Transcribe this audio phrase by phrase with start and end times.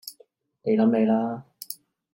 [0.63, 1.45] 你諗你啦